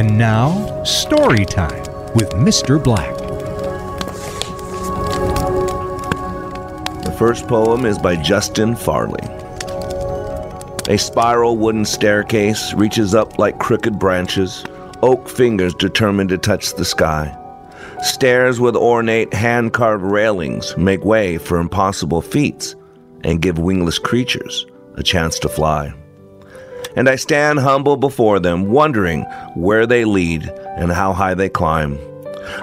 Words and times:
And 0.00 0.16
now, 0.16 0.82
story 0.82 1.44
time 1.44 1.82
with 2.14 2.30
Mr. 2.30 2.82
Black. 2.82 3.14
The 7.04 7.14
first 7.18 7.46
poem 7.46 7.84
is 7.84 7.98
by 7.98 8.16
Justin 8.16 8.76
Farley. 8.76 9.20
A 10.88 10.96
spiral 10.96 11.58
wooden 11.58 11.84
staircase 11.84 12.72
reaches 12.72 13.14
up 13.14 13.38
like 13.38 13.58
crooked 13.58 13.98
branches, 13.98 14.64
oak 15.02 15.28
fingers 15.28 15.74
determined 15.74 16.30
to 16.30 16.38
touch 16.38 16.72
the 16.76 16.84
sky. 16.86 17.36
Stairs 18.00 18.58
with 18.58 18.76
ornate 18.76 19.34
hand 19.34 19.74
carved 19.74 20.02
railings 20.02 20.74
make 20.78 21.04
way 21.04 21.36
for 21.36 21.58
impossible 21.58 22.22
feats 22.22 22.74
and 23.22 23.42
give 23.42 23.58
wingless 23.58 23.98
creatures 23.98 24.64
a 24.94 25.02
chance 25.02 25.38
to 25.40 25.48
fly. 25.50 25.92
And 26.96 27.08
I 27.08 27.16
stand 27.16 27.58
humble 27.60 27.96
before 27.96 28.40
them, 28.40 28.70
wondering 28.70 29.22
where 29.54 29.86
they 29.86 30.04
lead 30.04 30.44
and 30.76 30.90
how 30.92 31.12
high 31.12 31.34
they 31.34 31.48
climb. 31.48 31.98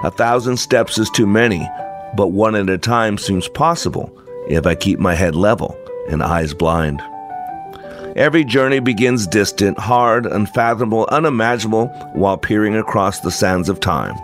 A 0.03 0.12
thousand 0.12 0.58
steps 0.58 0.98
is 0.98 1.09
too 1.09 1.27
many, 1.27 1.67
but 2.16 2.27
one 2.27 2.55
at 2.55 2.70
a 2.70 2.77
time 2.77 3.17
seems 3.17 3.48
possible 3.48 4.11
if 4.49 4.66
I 4.66 4.75
keep 4.75 4.99
my 4.99 5.13
head 5.16 5.35
level 5.35 5.77
and 6.09 6.23
eyes 6.23 6.53
blind. 6.53 7.02
Every 8.16 8.44
journey 8.44 8.80
begins 8.80 9.27
distant, 9.27 9.77
hard, 9.77 10.25
unfathomable, 10.25 11.08
unimaginable, 11.11 11.88
while 12.13 12.38
peering 12.38 12.75
across 12.75 13.20
the 13.20 13.30
sands 13.30 13.70
of 13.70 13.80
time. 13.80 14.16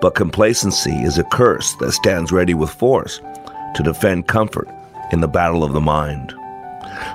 But 0.00 0.14
complacency 0.14 0.94
is 1.02 1.18
a 1.18 1.24
curse 1.24 1.74
that 1.80 1.92
stands 1.92 2.32
ready 2.32 2.54
with 2.54 2.70
force 2.70 3.20
to 3.74 3.82
defend 3.82 4.26
comfort 4.26 4.68
in 5.12 5.20
the 5.20 5.28
battle 5.28 5.62
of 5.62 5.74
the 5.74 5.80
mind. 5.80 6.32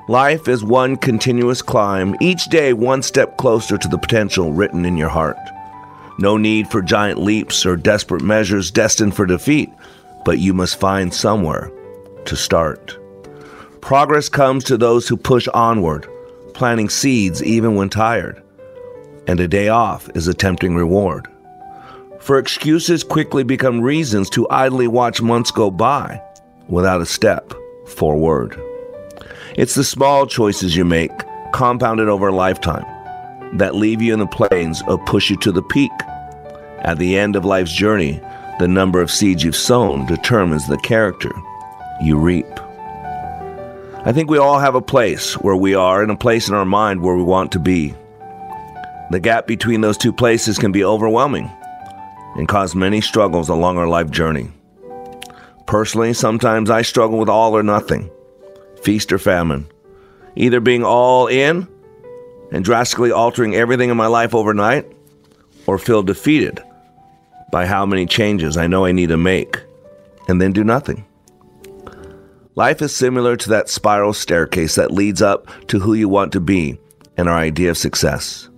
Life 0.08 0.48
is 0.48 0.64
one 0.64 0.96
continuous 0.98 1.62
climb, 1.62 2.16
each 2.22 2.46
day 2.46 2.74
one 2.74 3.02
step 3.02 3.38
closer 3.38 3.78
to 3.78 3.88
the 3.88 3.98
potential 3.98 4.54
written 4.54 4.86
in 4.86 4.98
your 4.98 5.10
heart. 5.10 5.38
No 6.18 6.38
need 6.38 6.68
for 6.68 6.82
giant 6.82 7.20
leaps 7.20 7.66
or 7.66 7.76
desperate 7.76 8.22
measures 8.22 8.72
destined 8.72 9.16
for 9.16 9.26
defeat, 9.26 9.70
but 10.24 10.40
you 10.40 10.54
must 10.54 10.80
find 10.80 11.14
somewhere 11.14 11.72
to 12.26 12.36
start. 12.36 12.98
Progress 13.82 14.30
comes 14.30 14.64
to 14.64 14.78
those 14.78 15.08
who 15.08 15.18
push 15.18 15.48
onward, 15.50 16.08
planting 16.54 16.90
seeds 16.90 17.44
even 17.44 17.76
when 17.76 17.90
tired. 17.90 18.42
And 19.28 19.40
a 19.40 19.48
day 19.48 19.70
off 19.70 20.10
is 20.16 20.28
a 20.28 20.34
tempting 20.34 20.76
reward. 20.76 21.28
For 22.20 22.40
excuses 22.40 23.04
quickly 23.04 23.44
become 23.44 23.82
reasons 23.82 24.30
to 24.32 24.50
idly 24.50 24.88
watch 24.88 25.22
months 25.22 25.52
go 25.52 25.70
by 25.70 26.22
without 26.68 27.02
a 27.02 27.06
step 27.06 27.54
forward. 27.88 28.60
It's 29.58 29.76
the 29.76 29.86
small 29.86 30.28
choices 30.28 30.76
you 30.76 30.84
make, 30.84 31.12
compounded 31.54 32.10
over 32.10 32.28
a 32.28 32.36
lifetime, 32.36 32.86
that 33.58 33.74
leave 33.74 34.02
you 34.02 34.14
in 34.14 34.20
the 34.20 34.28
plains 34.28 34.84
or 34.86 34.98
push 35.06 35.30
you 35.30 35.38
to 35.38 35.52
the 35.54 35.62
peak. 35.62 35.92
At 36.80 36.98
the 36.98 37.18
end 37.18 37.38
of 37.38 37.46
life's 37.46 37.72
journey, 37.72 38.20
the 38.60 38.68
number 38.68 39.02
of 39.02 39.10
seeds 39.10 39.46
you've 39.46 39.56
sown 39.56 40.06
determines 40.08 40.68
the 40.68 40.78
character 40.80 41.32
you 42.02 42.18
reap. 42.18 42.46
I 44.04 44.12
think 44.12 44.30
we 44.30 44.38
all 44.38 44.60
have 44.60 44.76
a 44.76 44.82
place 44.82 45.36
where 45.36 45.56
we 45.56 45.74
are 45.74 46.04
and 46.04 46.12
a 46.12 46.18
place 46.18 46.50
in 46.50 46.54
our 46.54 46.66
mind 46.66 47.02
where 47.02 47.16
we 47.16 47.24
want 47.24 47.54
to 47.54 47.60
be. 47.60 47.96
The 49.12 49.22
gap 49.22 49.48
between 49.48 49.80
those 49.80 49.98
two 49.98 50.12
places 50.12 50.58
can 50.58 50.74
be 50.74 50.84
overwhelming 50.84 51.50
and 52.36 52.48
cause 52.48 52.76
many 52.76 53.00
struggles 53.00 53.48
along 53.48 53.78
our 53.78 53.88
life 53.88 54.12
journey. 54.12 54.52
Personally, 55.66 56.14
sometimes 56.14 56.70
I 56.70 56.82
struggle 56.82 57.18
with 57.18 57.30
all 57.30 57.56
or 57.56 57.64
nothing, 57.64 58.12
feast 58.86 59.12
or 59.12 59.18
famine, 59.18 59.68
either 60.36 60.60
being 60.60 60.84
all 60.84 61.26
in 61.26 61.68
and 62.52 62.64
drastically 62.64 63.12
altering 63.12 63.56
everything 63.56 63.90
in 63.90 63.98
my 63.98 64.06
life 64.06 64.36
overnight, 64.36 64.86
or 65.66 65.80
feel 65.80 66.04
defeated 66.04 66.64
by 67.52 67.66
how 67.66 67.86
many 67.86 68.06
changes 68.06 68.58
I 68.58 68.68
know 68.68 68.86
I 68.86 68.92
need 68.92 69.10
to 69.10 69.18
make 69.18 69.60
and 70.28 70.40
then 70.40 70.54
do 70.54 70.64
nothing. 70.64 71.04
Life 72.54 72.82
is 72.84 72.96
similar 72.96 73.36
to 73.36 73.50
that 73.50 73.70
spiral 73.70 74.14
staircase 74.14 74.76
that 74.76 74.92
leads 74.92 75.22
up 75.22 75.48
to 75.68 75.80
who 75.80 75.96
you 75.96 76.08
want 76.08 76.32
to 76.34 76.40
be 76.40 76.78
and 77.18 77.28
our 77.28 77.38
idea 77.38 77.72
of 77.72 77.78
success. 77.78 78.50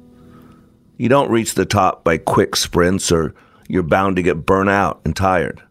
You 0.98 1.08
don't 1.08 1.32
reach 1.32 1.54
the 1.54 1.66
top 1.66 2.04
by 2.04 2.18
quick 2.18 2.56
sprints 2.56 3.12
or 3.12 3.34
you're 3.70 3.84
bound 3.84 4.18
to 4.18 4.22
get 4.22 4.46
burnt 4.46 4.70
out 4.70 5.00
and 5.06 5.16
tired. 5.16 5.64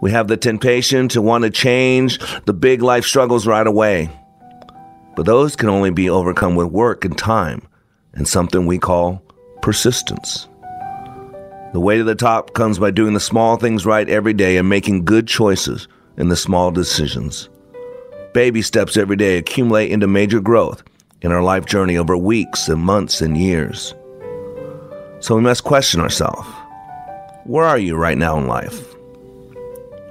We 0.00 0.10
have 0.12 0.28
the 0.28 0.36
temptation 0.36 1.08
to 1.08 1.22
want 1.22 1.44
to 1.44 1.50
change 1.50 2.18
the 2.46 2.54
big 2.54 2.82
life 2.82 3.04
struggles 3.04 3.46
right 3.46 3.66
away. 3.66 4.10
But 5.14 5.26
those 5.26 5.56
can 5.56 5.68
only 5.68 5.90
be 5.90 6.08
overcome 6.08 6.54
with 6.54 6.68
work 6.68 7.04
and 7.04 7.16
time 7.16 7.66
and 8.14 8.26
something 8.26 8.66
we 8.66 8.78
call 8.78 9.22
persistence. 9.60 10.48
The 11.72 11.80
way 11.80 11.98
to 11.98 12.04
the 12.04 12.14
top 12.14 12.54
comes 12.54 12.78
by 12.78 12.90
doing 12.90 13.14
the 13.14 13.20
small 13.20 13.56
things 13.56 13.86
right 13.86 14.08
every 14.08 14.32
day 14.32 14.56
and 14.56 14.68
making 14.68 15.04
good 15.04 15.28
choices 15.28 15.86
in 16.16 16.28
the 16.28 16.36
small 16.36 16.70
decisions. 16.70 17.48
Baby 18.32 18.62
steps 18.62 18.96
every 18.96 19.16
day 19.16 19.36
accumulate 19.36 19.90
into 19.90 20.06
major 20.06 20.40
growth 20.40 20.82
in 21.22 21.32
our 21.32 21.42
life 21.42 21.66
journey 21.66 21.96
over 21.98 22.16
weeks 22.16 22.68
and 22.68 22.80
months 22.80 23.20
and 23.20 23.36
years. 23.36 23.94
So 25.20 25.36
we 25.36 25.42
must 25.42 25.64
question 25.64 26.00
ourselves 26.00 26.48
where 27.44 27.64
are 27.64 27.78
you 27.78 27.96
right 27.96 28.18
now 28.18 28.38
in 28.38 28.46
life? 28.46 28.89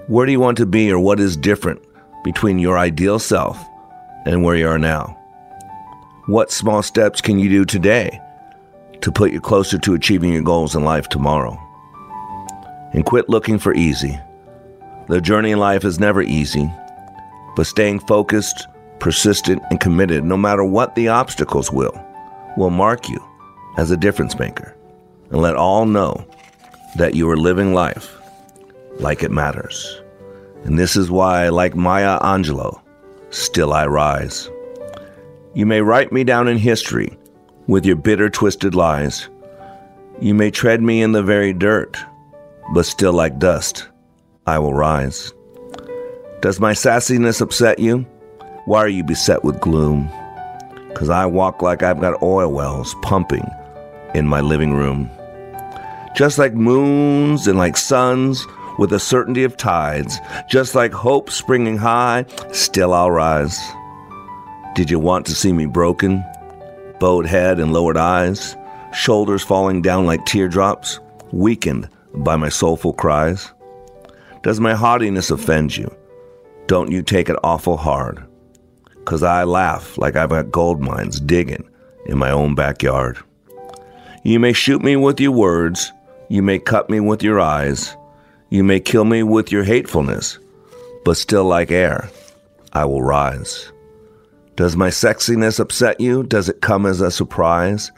Where 0.10 0.26
do 0.26 0.32
you 0.32 0.40
want 0.40 0.58
to 0.58 0.66
be, 0.66 0.92
or 0.92 0.98
what 0.98 1.20
is 1.20 1.38
different 1.38 1.80
between 2.24 2.58
your 2.58 2.80
ideal 2.80 3.20
self 3.20 3.64
and 4.26 4.44
where 4.44 4.56
you 4.56 4.68
are 4.68 4.80
now? 4.80 5.16
What 6.26 6.52
small 6.52 6.82
steps 6.82 7.22
can 7.22 7.38
you 7.38 7.48
do 7.48 7.64
today 7.64 8.20
to 9.02 9.12
put 9.12 9.32
you 9.32 9.40
closer 9.40 9.78
to 9.78 9.94
achieving 9.94 10.34
your 10.34 10.42
goals 10.42 10.74
in 10.74 10.84
life 10.84 11.10
tomorrow? 11.10 11.56
And 12.92 13.06
quit 13.06 13.30
looking 13.30 13.60
for 13.60 13.76
easy. 13.76 14.20
The 15.10 15.22
journey 15.22 15.52
in 15.52 15.60
life 15.60 15.86
is 15.86 16.00
never 16.00 16.24
easy, 16.24 16.68
but 17.56 17.68
staying 17.68 18.00
focused, 18.00 18.68
persistent, 18.98 19.62
and 19.70 19.80
committed, 19.80 20.24
no 20.24 20.38
matter 20.38 20.64
what 20.64 20.96
the 20.96 21.10
obstacles 21.10 21.72
will, 21.72 21.94
will 22.58 22.72
mark 22.72 23.10
you 23.10 23.24
as 23.78 23.92
a 23.92 23.98
difference 23.98 24.40
maker 24.40 24.76
and 25.30 25.40
let 25.40 25.56
all 25.56 25.86
know 25.86 26.26
that 26.96 27.14
you 27.14 27.30
are 27.30 27.38
living 27.38 27.76
life 27.76 28.19
like 29.00 29.24
it 29.24 29.32
matters. 29.32 30.02
And 30.64 30.78
this 30.78 30.96
is 30.96 31.10
why, 31.10 31.50
like 31.50 31.76
Maya 31.76 32.20
Angelou, 32.20 32.80
still 33.30 33.74
I 33.74 33.88
rise. 33.88 34.50
You 35.54 35.66
may 35.66 35.82
write 35.82 36.12
me 36.12 36.24
down 36.24 36.48
in 36.48 36.58
history 36.58 37.18
with 37.68 37.86
your 37.86 37.96
bitter, 37.96 38.30
twisted 38.30 38.76
lies. 38.76 39.30
You 40.20 40.34
may 40.34 40.52
tread 40.52 40.82
me 40.82 41.02
in 41.02 41.14
the 41.14 41.24
very 41.24 41.54
dirt, 41.54 41.98
but 42.74 42.86
still 42.86 43.14
like 43.14 43.40
dust. 43.40 43.88
I 44.46 44.60
will 44.60 44.74
rise. 44.74 45.34
Does 46.42 46.60
my 46.60 46.74
sassiness 46.74 47.42
upset 47.42 47.80
you? 47.80 48.06
Why 48.66 48.80
are 48.80 48.90
you 48.90 49.04
beset 49.04 49.44
with 49.44 49.60
gloom? 49.60 50.10
Because 50.90 51.10
I 51.10 51.26
walk 51.26 51.62
like 51.62 51.84
I've 51.84 52.02
got 52.02 52.22
oil 52.22 52.52
wells 52.52 52.96
pumping 53.02 53.48
in 54.14 54.28
my 54.28 54.42
living 54.42 54.74
room. 54.74 55.10
Just 56.16 56.38
like 56.38 56.54
moons 56.54 57.48
and 57.48 57.58
like 57.58 57.78
suns, 57.78 58.46
with 58.80 58.92
the 58.92 59.00
certainty 59.00 59.44
of 59.44 59.58
tides, 59.58 60.20
just 60.48 60.74
like 60.74 60.94
hope 60.94 61.30
springing 61.30 61.78
high, 61.78 62.26
still 62.54 62.94
I'll 62.94 63.12
rise. 63.12 63.60
Did 64.74 64.90
you 64.90 65.00
want 65.00 65.26
to 65.26 65.36
see 65.36 65.52
me 65.52 65.66
broken? 65.66 66.24
Bowed 66.98 67.26
head 67.26 67.60
and 67.60 67.74
lowered 67.74 67.98
eyes, 67.98 68.56
shoulders 68.94 69.44
falling 69.44 69.82
down 69.82 70.06
like 70.06 70.26
teardrops, 70.26 71.02
weakened 71.34 71.90
by 72.16 72.38
my 72.38 72.48
soulful 72.48 72.94
cries? 72.94 73.52
Does 74.44 74.62
my 74.62 74.74
haughtiness 74.74 75.30
offend 75.30 75.76
you? 75.76 75.94
Don't 76.68 76.90
you 76.90 77.02
take 77.02 77.28
it 77.28 77.36
awful 77.44 77.76
hard. 77.76 78.26
Cause 79.04 79.24
I 79.24 79.44
laugh 79.44 79.98
like 79.98 80.16
I've 80.16 80.30
got 80.30 80.52
gold 80.52 80.80
mines 80.80 81.20
digging 81.20 81.68
in 82.06 82.18
my 82.18 82.32
own 82.32 82.56
backyard. 82.56 83.18
You 84.24 84.40
may 84.40 84.54
shoot 84.54 84.82
me 84.82 84.96
with 84.96 85.20
your 85.20 85.32
words, 85.32 85.92
you 86.30 86.42
may 86.42 86.60
cut 86.60 86.90
me 86.90 87.02
with 87.02 87.24
your 87.24 87.42
eyes, 87.42 87.98
you 88.50 88.64
may 88.64 88.80
kill 88.80 89.06
me 89.06 89.24
with 89.24 89.52
your 89.52 89.64
hatefulness, 89.64 90.40
but 91.06 91.18
still 91.18 91.46
like 91.46 91.72
air, 91.72 92.10
I 92.74 92.86
will 92.86 93.02
rise. 93.02 93.72
Does 94.56 94.76
my 94.76 94.90
sexiness 94.90 95.60
upset 95.60 96.02
you? 96.02 96.24
Does 96.24 96.50
it 96.50 96.62
come 96.62 96.86
as 96.86 97.00
a 97.00 97.12
surprise 97.12 97.92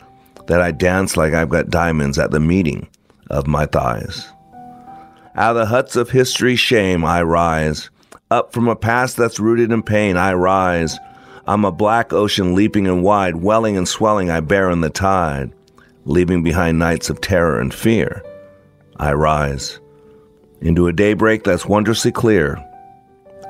that 0.48 0.62
I 0.62 0.72
dance 0.72 1.18
like 1.18 1.34
I've 1.34 1.50
got 1.50 1.70
diamonds 1.70 2.20
at 2.20 2.32
the 2.32 2.40
meeting 2.40 2.88
of 3.30 3.48
my 3.48 3.66
thighs? 3.66 4.28
Out 5.36 5.56
of 5.56 5.62
the 5.62 5.66
huts 5.66 5.96
of 5.96 6.10
history, 6.10 6.56
shame, 6.56 7.06
I 7.06 7.24
rise. 7.24 7.90
Up 8.30 8.54
from 8.54 8.68
a 8.68 8.76
past 8.76 9.18
that's 9.18 9.40
rooted 9.40 9.72
in 9.72 9.82
pain, 9.82 10.18
I 10.18 10.34
rise. 10.34 11.00
I'm 11.48 11.66
a 11.66 11.72
black 11.72 12.14
ocean 12.14 12.54
leaping 12.54 12.88
and 12.88 13.04
wide, 13.04 13.38
welling 13.38 13.78
and 13.78 13.88
swelling, 13.88 14.30
I 14.30 14.42
bear 14.42 14.70
in 14.70 14.82
the 14.82 14.90
tide. 14.90 15.54
Leaving 16.06 16.44
behind 16.44 16.78
nights 16.80 17.10
of 17.10 17.22
terror 17.22 17.60
and 17.60 17.74
fear, 17.74 18.24
I 18.98 19.14
rise. 19.14 19.80
Into 20.62 20.88
a 20.88 20.94
daybreak 20.94 21.44
that's 21.44 21.66
wondrously 21.66 22.12
clear, 22.12 22.64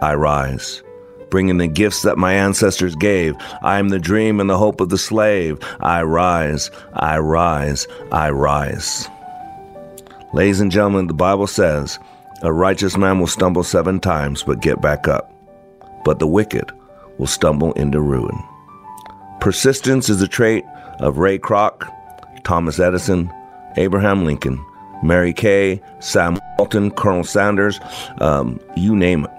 I 0.01 0.13
rise. 0.15 0.81
bringing 1.31 1.57
the 1.57 1.67
gifts 1.67 2.03
that 2.03 2.17
my 2.19 2.33
ancestors 2.33 2.95
gave. 2.95 3.35
I 3.63 3.79
am 3.79 3.89
the 3.89 3.97
dream 3.97 4.39
and 4.39 4.47
the 4.49 4.57
hope 4.57 4.81
of 4.81 4.89
the 4.89 4.97
slave. 4.99 5.57
I 5.79 6.03
rise, 6.03 6.69
I 6.93 7.17
rise, 7.17 7.87
I 8.11 8.29
rise. 8.29 9.07
Ladies 10.33 10.59
and 10.59 10.71
gentlemen, 10.71 11.07
the 11.07 11.13
Bible 11.13 11.47
says, 11.47 11.97
a 12.43 12.51
righteous 12.51 12.97
man 12.97 13.19
will 13.19 13.27
stumble 13.27 13.63
seven 13.63 13.99
times 13.99 14.43
but 14.43 14.61
get 14.61 14.81
back 14.81 15.07
up, 15.07 15.31
but 16.03 16.19
the 16.19 16.27
wicked 16.27 16.71
will 17.17 17.27
stumble 17.27 17.73
into 17.73 18.01
ruin. 18.01 18.37
Persistence 19.39 20.09
is 20.09 20.21
a 20.21 20.27
trait 20.27 20.63
of 20.99 21.17
Ray 21.17 21.39
Kroc, 21.39 21.89
Thomas 22.43 22.79
Edison, 22.79 23.31
Abraham 23.77 24.25
Lincoln, 24.25 24.63
Mary 25.03 25.33
Kay, 25.33 25.81
Sam 25.99 26.39
Walton, 26.57 26.91
Colonel 26.91 27.23
Sanders, 27.23 27.79
um, 28.19 28.59
you 28.75 28.95
name 28.95 29.25
it. 29.25 29.31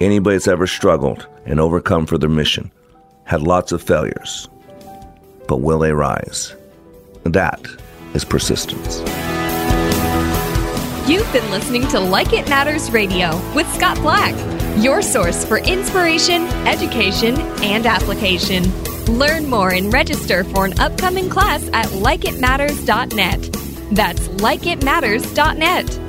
Anybody 0.00 0.36
that's 0.36 0.48
ever 0.48 0.66
struggled 0.66 1.26
and 1.46 1.60
overcome 1.60 2.06
for 2.06 2.18
their 2.18 2.28
mission 2.28 2.70
had 3.24 3.42
lots 3.42 3.72
of 3.72 3.82
failures. 3.82 4.48
But 5.48 5.58
will 5.58 5.78
they 5.78 5.92
rise? 5.92 6.54
That 7.24 7.66
is 8.14 8.24
persistence. 8.24 8.98
You've 11.08 11.30
been 11.32 11.50
listening 11.50 11.86
to 11.88 12.00
Like 12.00 12.32
It 12.32 12.48
Matters 12.48 12.90
Radio 12.90 13.36
with 13.54 13.70
Scott 13.74 13.98
Black, 13.98 14.34
your 14.82 15.02
source 15.02 15.44
for 15.44 15.58
inspiration, 15.58 16.42
education, 16.66 17.38
and 17.62 17.84
application. 17.86 18.64
Learn 19.04 19.48
more 19.48 19.70
and 19.70 19.92
register 19.92 20.44
for 20.44 20.64
an 20.64 20.78
upcoming 20.80 21.28
class 21.28 21.68
at 21.74 21.86
likeitmatters.net. 21.88 23.63
That's 23.92 24.28
likeitmatters.net. 24.28 26.03